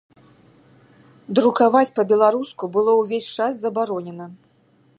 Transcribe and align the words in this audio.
Друкаваць 1.39 1.93
па-беларуску 1.99 2.71
было 2.77 2.91
ўвесь 3.01 3.29
час 3.41 3.53
забаронена. 3.67 4.27